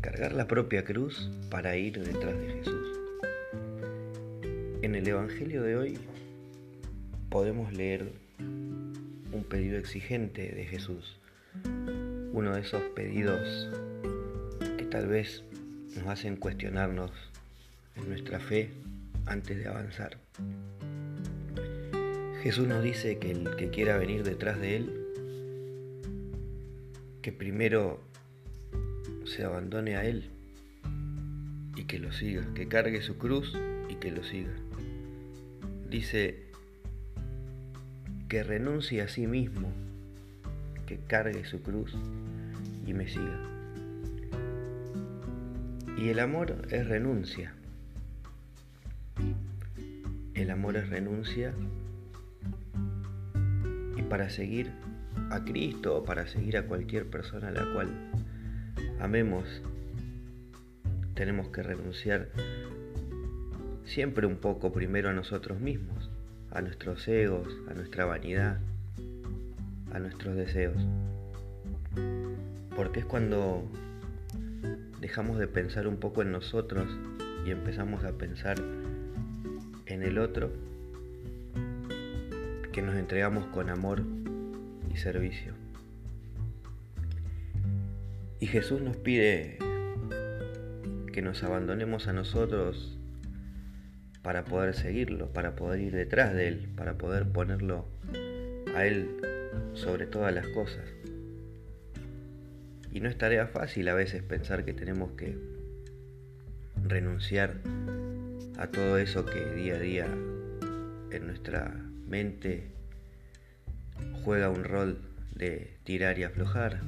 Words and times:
cargar 0.00 0.32
la 0.32 0.46
propia 0.46 0.84
cruz 0.84 1.30
para 1.50 1.76
ir 1.76 2.02
detrás 2.02 2.38
de 2.38 2.52
Jesús. 2.54 2.98
En 4.80 4.94
el 4.94 5.06
Evangelio 5.06 5.62
de 5.62 5.76
hoy 5.76 5.98
podemos 7.28 7.72
leer 7.74 8.10
un 8.38 9.44
pedido 9.48 9.78
exigente 9.78 10.52
de 10.52 10.64
Jesús, 10.64 11.20
uno 12.32 12.54
de 12.54 12.62
esos 12.62 12.82
pedidos 12.94 13.68
que 14.78 14.84
tal 14.84 15.06
vez 15.06 15.44
nos 15.94 16.06
hacen 16.06 16.36
cuestionarnos 16.36 17.10
en 17.96 18.08
nuestra 18.08 18.40
fe 18.40 18.70
antes 19.26 19.58
de 19.58 19.68
avanzar. 19.68 20.16
Jesús 22.42 22.66
nos 22.66 22.82
dice 22.82 23.18
que 23.18 23.32
el 23.32 23.54
que 23.56 23.68
quiera 23.68 23.98
venir 23.98 24.22
detrás 24.22 24.58
de 24.58 24.76
Él, 24.76 25.06
que 27.20 27.32
primero 27.32 28.09
se 29.30 29.44
abandone 29.44 29.96
a 29.96 30.04
Él 30.04 30.24
y 31.76 31.84
que 31.84 32.00
lo 32.00 32.12
siga, 32.12 32.44
que 32.54 32.66
cargue 32.66 33.00
su 33.00 33.16
cruz 33.16 33.56
y 33.88 33.94
que 33.94 34.10
lo 34.10 34.24
siga. 34.24 34.52
Dice 35.88 36.46
que 38.28 38.42
renuncie 38.42 39.02
a 39.02 39.08
sí 39.08 39.26
mismo, 39.26 39.72
que 40.86 40.98
cargue 41.06 41.44
su 41.44 41.62
cruz 41.62 41.96
y 42.86 42.92
me 42.92 43.08
siga. 43.08 43.38
Y 45.96 46.08
el 46.08 46.18
amor 46.18 46.66
es 46.70 46.88
renuncia. 46.88 47.54
El 50.34 50.50
amor 50.50 50.76
es 50.76 50.88
renuncia 50.88 51.54
y 53.96 54.02
para 54.02 54.28
seguir 54.28 54.72
a 55.30 55.44
Cristo 55.44 55.98
o 55.98 56.04
para 56.04 56.26
seguir 56.26 56.56
a 56.56 56.66
cualquier 56.66 57.06
persona 57.08 57.48
a 57.48 57.52
la 57.52 57.72
cual 57.72 57.90
amemos, 59.00 59.62
tenemos 61.14 61.48
que 61.48 61.62
renunciar 61.62 62.28
siempre 63.84 64.26
un 64.26 64.36
poco 64.36 64.72
primero 64.72 65.08
a 65.08 65.12
nosotros 65.12 65.58
mismos, 65.60 66.10
a 66.50 66.60
nuestros 66.60 67.08
egos, 67.08 67.48
a 67.70 67.74
nuestra 67.74 68.04
vanidad, 68.04 68.60
a 69.92 69.98
nuestros 69.98 70.36
deseos. 70.36 70.76
Porque 72.76 73.00
es 73.00 73.06
cuando 73.06 73.64
dejamos 75.00 75.38
de 75.38 75.48
pensar 75.48 75.86
un 75.86 75.96
poco 75.96 76.22
en 76.22 76.32
nosotros 76.32 76.86
y 77.46 77.50
empezamos 77.50 78.04
a 78.04 78.12
pensar 78.12 78.56
en 79.86 80.02
el 80.02 80.18
otro, 80.18 80.52
que 82.72 82.82
nos 82.82 82.94
entregamos 82.94 83.46
con 83.46 83.70
amor 83.70 84.02
y 84.92 84.96
servicio. 84.96 85.54
Y 88.40 88.46
Jesús 88.46 88.80
nos 88.80 88.96
pide 88.96 89.58
que 91.12 91.20
nos 91.20 91.42
abandonemos 91.42 92.08
a 92.08 92.14
nosotros 92.14 92.98
para 94.22 94.44
poder 94.44 94.74
seguirlo, 94.74 95.32
para 95.32 95.56
poder 95.56 95.80
ir 95.80 95.94
detrás 95.94 96.32
de 96.34 96.48
Él, 96.48 96.68
para 96.74 96.96
poder 96.96 97.30
ponerlo 97.30 97.86
a 98.74 98.86
Él 98.86 99.20
sobre 99.74 100.06
todas 100.06 100.34
las 100.34 100.46
cosas. 100.48 100.84
Y 102.90 103.00
no 103.00 103.08
es 103.08 103.18
tarea 103.18 103.46
fácil 103.46 103.88
a 103.88 103.94
veces 103.94 104.22
pensar 104.22 104.64
que 104.64 104.72
tenemos 104.72 105.12
que 105.12 105.36
renunciar 106.82 107.60
a 108.58 108.66
todo 108.68 108.98
eso 108.98 109.26
que 109.26 109.44
día 109.54 109.74
a 109.74 109.78
día 109.78 110.06
en 110.06 111.26
nuestra 111.26 111.74
mente 112.06 112.70
juega 114.24 114.48
un 114.48 114.64
rol 114.64 114.98
de 115.34 115.78
tirar 115.84 116.18
y 116.18 116.24
aflojar, 116.24 116.80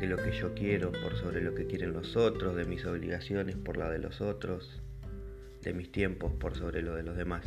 de 0.00 0.06
lo 0.06 0.16
que 0.16 0.30
yo 0.32 0.54
quiero 0.54 0.92
por 0.92 1.16
sobre 1.16 1.40
lo 1.42 1.54
que 1.54 1.66
quieren 1.66 1.92
los 1.92 2.16
otros, 2.16 2.54
de 2.54 2.64
mis 2.64 2.84
obligaciones 2.84 3.56
por 3.56 3.76
la 3.76 3.90
de 3.90 3.98
los 3.98 4.20
otros, 4.20 4.80
de 5.62 5.72
mis 5.72 5.90
tiempos 5.90 6.32
por 6.32 6.56
sobre 6.56 6.82
lo 6.82 6.94
de 6.94 7.02
los 7.02 7.16
demás. 7.16 7.44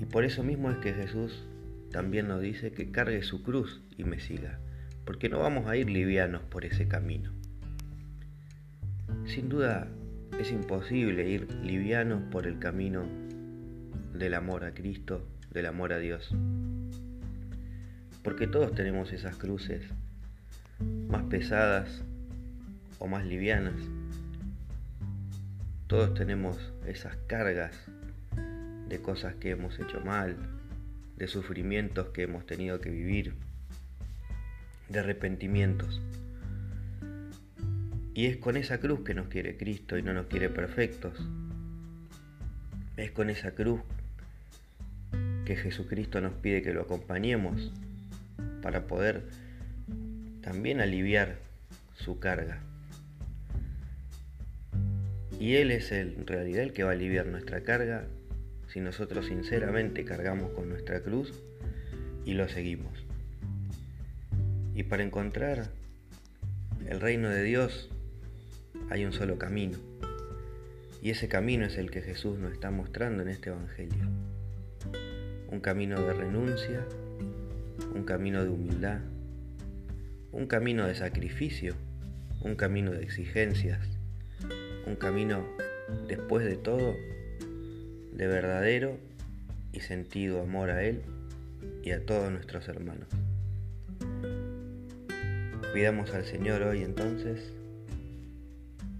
Y 0.00 0.04
por 0.04 0.24
eso 0.24 0.44
mismo 0.44 0.70
es 0.70 0.78
que 0.78 0.92
Jesús 0.92 1.44
también 1.90 2.28
nos 2.28 2.40
dice 2.40 2.72
que 2.72 2.92
cargue 2.92 3.22
su 3.22 3.42
cruz 3.42 3.82
y 3.96 4.04
me 4.04 4.20
siga, 4.20 4.60
porque 5.04 5.28
no 5.28 5.40
vamos 5.40 5.66
a 5.66 5.76
ir 5.76 5.90
livianos 5.90 6.42
por 6.42 6.64
ese 6.64 6.86
camino. 6.86 7.32
Sin 9.24 9.48
duda 9.48 9.88
es 10.38 10.52
imposible 10.52 11.28
ir 11.28 11.50
livianos 11.64 12.22
por 12.30 12.46
el 12.46 12.60
camino 12.60 13.04
del 14.14 14.34
amor 14.34 14.64
a 14.64 14.74
Cristo, 14.74 15.26
del 15.50 15.66
amor 15.66 15.92
a 15.92 15.98
Dios 15.98 16.32
porque 18.26 18.48
todos 18.48 18.74
tenemos 18.74 19.12
esas 19.12 19.36
cruces 19.36 19.84
más 21.08 21.22
pesadas 21.26 22.02
o 22.98 23.06
más 23.06 23.24
livianas. 23.24 23.76
Todos 25.86 26.12
tenemos 26.14 26.58
esas 26.88 27.14
cargas 27.28 27.70
de 28.88 28.98
cosas 28.98 29.36
que 29.36 29.50
hemos 29.50 29.78
hecho 29.78 30.00
mal, 30.00 30.34
de 31.16 31.28
sufrimientos 31.28 32.08
que 32.08 32.24
hemos 32.24 32.44
tenido 32.46 32.80
que 32.80 32.90
vivir, 32.90 33.34
de 34.88 34.98
arrepentimientos. 34.98 36.02
Y 38.12 38.26
es 38.26 38.38
con 38.38 38.56
esa 38.56 38.78
cruz 38.78 39.04
que 39.04 39.14
nos 39.14 39.28
quiere 39.28 39.56
Cristo 39.56 39.98
y 39.98 40.02
no 40.02 40.12
nos 40.12 40.26
quiere 40.26 40.48
perfectos. 40.48 41.24
Es 42.96 43.12
con 43.12 43.30
esa 43.30 43.52
cruz 43.52 43.82
que 45.44 45.54
Jesucristo 45.54 46.20
nos 46.20 46.32
pide 46.32 46.60
que 46.62 46.74
lo 46.74 46.82
acompañemos 46.82 47.70
para 48.62 48.86
poder 48.86 49.24
también 50.42 50.80
aliviar 50.80 51.36
su 51.94 52.18
carga. 52.18 52.60
Y 55.38 55.56
Él 55.56 55.70
es 55.70 55.92
en 55.92 56.26
realidad 56.26 56.62
el 56.62 56.72
que 56.72 56.84
va 56.84 56.90
a 56.90 56.94
aliviar 56.94 57.26
nuestra 57.26 57.62
carga 57.62 58.06
si 58.68 58.80
nosotros 58.80 59.26
sinceramente 59.26 60.04
cargamos 60.04 60.52
con 60.52 60.68
nuestra 60.68 61.00
cruz 61.00 61.32
y 62.24 62.34
lo 62.34 62.48
seguimos. 62.48 62.92
Y 64.74 64.82
para 64.84 65.02
encontrar 65.02 65.66
el 66.88 67.00
reino 67.00 67.28
de 67.30 67.42
Dios 67.42 67.90
hay 68.90 69.04
un 69.04 69.12
solo 69.12 69.38
camino. 69.38 69.78
Y 71.02 71.10
ese 71.10 71.28
camino 71.28 71.66
es 71.66 71.76
el 71.78 71.90
que 71.90 72.02
Jesús 72.02 72.38
nos 72.38 72.52
está 72.52 72.70
mostrando 72.70 73.22
en 73.22 73.28
este 73.28 73.50
Evangelio. 73.50 74.04
Un 75.50 75.60
camino 75.60 76.00
de 76.00 76.12
renuncia, 76.12 76.84
un 77.96 78.04
camino 78.04 78.44
de 78.44 78.50
humildad, 78.50 79.00
un 80.30 80.46
camino 80.46 80.86
de 80.86 80.94
sacrificio, 80.94 81.74
un 82.42 82.54
camino 82.54 82.92
de 82.92 83.02
exigencias, 83.02 83.80
un 84.86 84.96
camino, 84.96 85.46
después 86.06 86.44
de 86.44 86.56
todo, 86.56 86.94
de 88.12 88.26
verdadero 88.26 88.98
y 89.72 89.80
sentido 89.80 90.42
amor 90.42 90.70
a 90.70 90.82
Él 90.82 91.00
y 91.82 91.92
a 91.92 92.04
todos 92.04 92.30
nuestros 92.30 92.68
hermanos. 92.68 93.08
Pidamos 95.72 96.12
al 96.12 96.26
Señor 96.26 96.62
hoy 96.62 96.82
entonces 96.82 97.54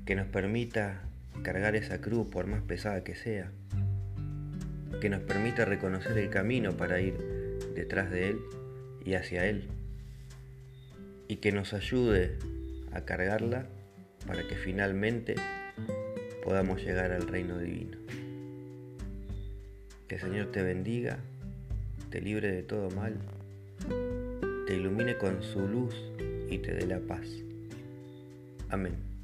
que 0.06 0.14
nos 0.14 0.26
permita 0.26 1.02
cargar 1.42 1.76
esa 1.76 2.00
cruz 2.00 2.28
por 2.28 2.46
más 2.46 2.62
pesada 2.62 3.04
que 3.04 3.14
sea, 3.14 3.50
que 5.02 5.10
nos 5.10 5.20
permita 5.20 5.66
reconocer 5.66 6.16
el 6.16 6.30
camino 6.30 6.78
para 6.78 6.98
ir 7.00 7.14
detrás 7.74 8.10
de 8.10 8.30
Él 8.30 8.38
y 9.06 9.14
hacia 9.14 9.46
Él, 9.46 9.62
y 11.28 11.36
que 11.36 11.52
nos 11.52 11.72
ayude 11.72 12.36
a 12.92 13.02
cargarla 13.02 13.66
para 14.26 14.46
que 14.46 14.56
finalmente 14.56 15.36
podamos 16.44 16.82
llegar 16.82 17.12
al 17.12 17.28
reino 17.28 17.58
divino. 17.58 17.96
Que 20.08 20.16
el 20.16 20.20
Señor 20.20 20.52
te 20.52 20.62
bendiga, 20.62 21.18
te 22.10 22.20
libre 22.20 22.50
de 22.50 22.62
todo 22.62 22.90
mal, 22.90 23.16
te 24.66 24.74
ilumine 24.74 25.16
con 25.16 25.42
su 25.42 25.66
luz 25.66 25.94
y 26.50 26.58
te 26.58 26.74
dé 26.74 26.86
la 26.86 26.98
paz. 26.98 27.26
Amén. 28.68 29.15